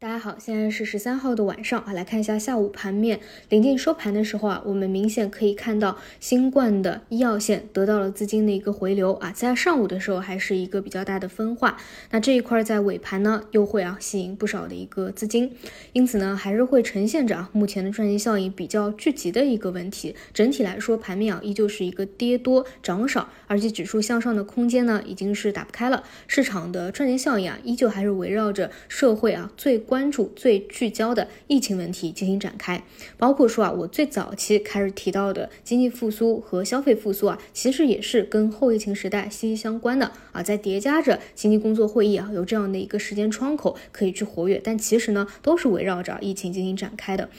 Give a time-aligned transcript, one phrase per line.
[0.00, 3.18] 大家好，现在是十三号的晚上啊，来看一下下午盘面。
[3.48, 11.76] 临近收盘的时候啊，我们明显可以看到新冠的医药线得到了资金的一个回流啊，在上午的时候还是一个比较大的分化。
[12.12, 15.52] 那这一块在尾盘呢，又会啊吸引不少的一个资金，
[15.92, 20.14] 因此呢，还是会呈现着啊目前的赚钱效应比较聚集的一个问题。
[20.32, 26.04] 整体来说，盘面啊依旧是一个跌多涨少，而且指数向上的空间呢已经是打不开了。
[26.28, 29.84] 市场的赚钱效应啊，依旧还是围绕着社会啊最。
[29.88, 32.84] 关注最聚焦的疫情问题进行展开，
[33.16, 47.30] 包括说啊，我最早期开始提到的经济复苏和消费复苏啊，其实也是跟后疫情时代息息相关的啊，在叠加着经济工作会议啊，有这样的一个时间窗口可以去活跃，但其实呢，都是围绕着疫情进行展开的。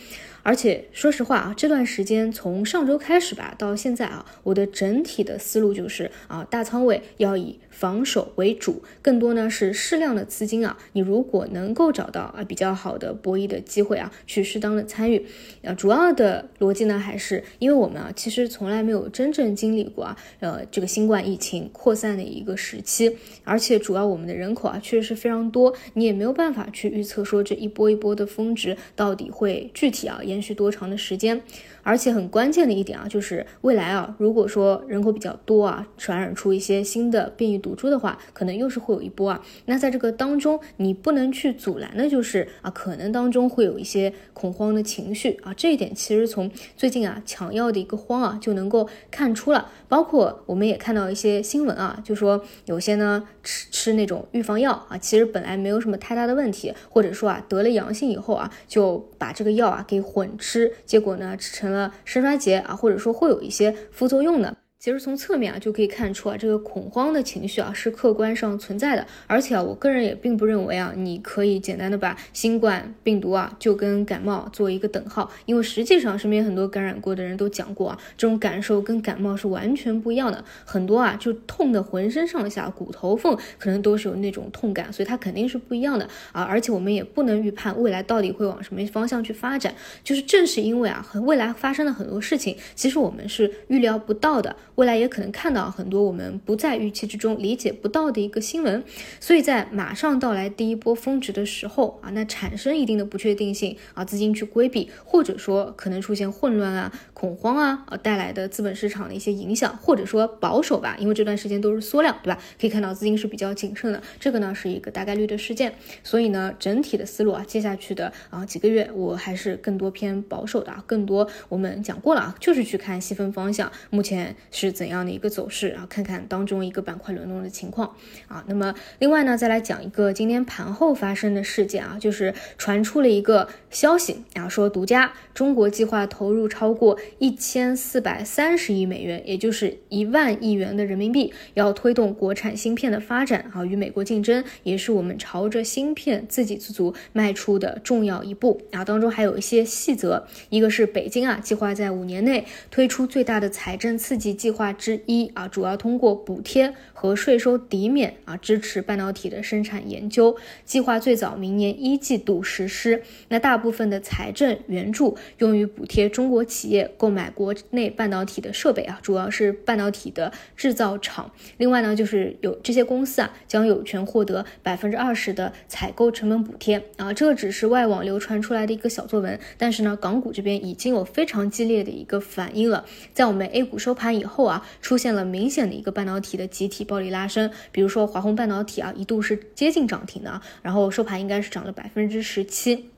[0.44, 10.78] 而且说实话啊，这段时间从上周开始吧，到现在啊，我的整体的思路就是啊，大仓位要以防守为主，更多呢是适量的资金啊。
[10.94, 15.26] 你如果能够找到啊比较好的博弈的机会啊，去适当的参与。
[15.64, 30.22] 啊，主要的逻辑呢，还是因为我们啊，其实从来没有真正经历过啊，呃，这个新冠疫情扩散的一个时期，而且主要我们的人口啊，确实是非常多，你也没有办法去预测说这一波一波的峰值到底会具体啊。
[30.30, 31.42] 延续多长的时间？
[31.82, 39.42] 而且很关键的一点啊，就是未来啊，如果说人口比较多啊，传染出一些新的变异毒株的话，可能又是会有一波啊。
[39.66, 45.54] 那在这个当中，你不能去阻拦的就是啊，可能当中会有一些恐慌的情绪啊。
[45.56, 49.72] 这一点其实从最近啊抢药的一个慌啊就能够看出了。
[49.88, 61.92] 包括我们也看到一些新闻啊，就说有些呢吃吃那种预防药啊，其实本来没有什么太大的问题，或者说啊得了阳性以后啊，就把这个药啊给混吃，结果呢吃成了。
[62.06, 64.56] 肾衰竭啊，或者说会有一些副作用的。
[64.80, 86.08] 其实从侧面啊就可以看出啊，这个恐慌的情绪啊是客观上存在的，而且啊，我个人也并不认为啊，你可以简单的把新冠病毒啊就跟感冒做一个等号，因为实际上身边很多感染过的人都讲过啊，这种感受跟感冒是完全不一样的，很多啊就痛的浑身上下骨头缝可能都是有那种痛感，所以它肯定是不一样的。
[86.32, 89.76] 啊，而且我们也不能预判未来到底会往什么方向去发展，
[90.06, 94.56] 就是正是因为啊，未来发生的很多事情，其实我们是预料不到的。
[94.80, 98.82] 未来也可能看到很多我们不在预期之中、理解不到的一个新闻，
[99.20, 112.42] 所以在马上到来第一波峰值的时候啊，那产生一定的不确定性啊，资金去规避，或者说可能出现混乱啊、恐慌啊，啊带来的资本市场的一些影响，或者说保守吧，因为这段时间都是缩量，对吧？
[112.58, 115.74] 可以看到资金是比较谨慎的，这个呢是一个大概率的事件，
[116.06, 124.69] 所以呢整体的思路啊，接下去的啊几个月我还是更多偏保守的啊，更多我们讲过了啊，就是去看细分方向，目前是。
[124.72, 125.86] 怎样的一个走势啊？
[125.90, 127.96] 看看当中一个板块轮动的情况
[128.28, 128.44] 啊。
[128.48, 148.86] 那么另外呢，再来讲一个今天盘后发生的事件啊，就是传出了一个消息啊，说独家中国计划投入超过一千四百三十亿美元，也就是一万亿元的人民币，要推动国产芯片的发展啊，与美国竞争，也是我们朝着芯片自给自足迈出的重要一步啊。
[148.86, 154.59] 当中还有一些细则，一个是北京啊，计划在五年内推出最大的财政刺激计划。
[154.60, 160.36] 划之一啊，主要通过补贴和税收抵免啊，支持半导体的生产研究。
[160.66, 163.02] 计划最早明年一季度实施。
[163.30, 171.32] 那大部分的财政援助用于补贴中国企业购买国内半导体的设备啊，主要是半导体的制造厂。
[171.56, 177.14] 另外呢，就是有这些公司啊，将有权获得百分之二十的采购成本补贴啊。
[177.14, 182.84] 这只是外网流传出来的一个小作文，但是呢，港股这边已经有非常激烈的一个反应了。
[183.14, 184.39] 在我们 A 股收盘以后。
[184.40, 192.90] 后啊，出现了明显的一个半导体的集体暴力拉升，比如说华虹半导体啊，一度是接近涨停的，然后收盘应该是涨了百分之十七。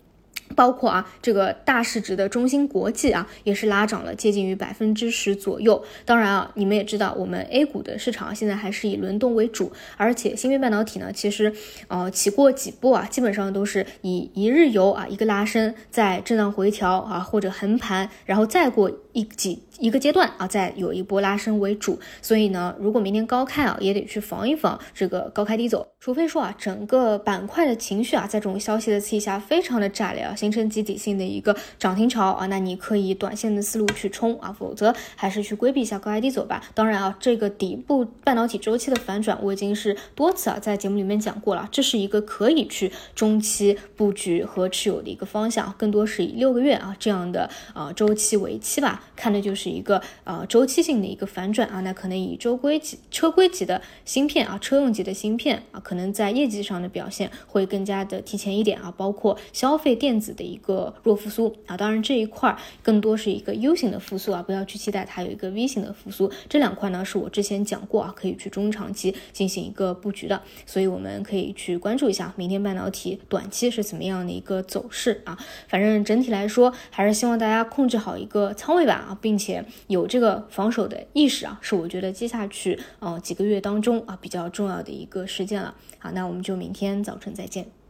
[0.55, 5.83] 包括啊，这个大市值的中芯国际啊，也是拉涨了接近于百分之十左右。
[6.05, 11.53] 当然啊，你们也知道，我们 A 股的市场现在还是以轮动为主，而且芯片半导体呢，其实
[11.87, 21.99] 呃起过几波啊，基本上都是以一日游啊，一个拉升，再震荡回调啊，或者横盘，然后再过一几一个阶段啊，再有一波拉升为主。
[22.21, 30.33] 所以呢，如果明天高开啊，也得去防一防这个高开低走，除非说啊，整个板块的情绪啊，在这种消息的刺激下非常的炸裂啊。
[30.41, 36.63] 形成集体性的一个涨停潮啊，那你可以短线的思路去冲啊，否则还是去规避一下高开低走吧。
[36.73, 66.31] 当然啊，这个底部半导体周期的反转，我已经是多次啊在节目里面讲过了，这是一个可以去中期布局和持有的一个方向，更多是以六个月啊这样的啊周期为期吧，看的就是一个啊周期性的一个反转啊，那可能以周规级车规级的芯片啊，车用级的芯片啊，可能在业绩上的表现会更加的提前一点啊，包括消费电子的一个弱复苏啊，当然这一块更多是一个 U 型的复苏啊，不要去期待它有一个 V 型的复苏。
[66.47, 75.37] 这两块呢是我之前讲过啊，可以去中长期进行一个布局的，所以我们可以去关注一下明天半导体短期是怎么样的一个走势啊。
[75.67, 85.73] 反正整体来说，还是希望大家控制好一个仓位吧啊，并且有这个防守的意识啊，是我觉得接下去呃几个月当中啊比较重要的一个事件了。
[85.97, 87.80] 好，那我们就明天早晨再见。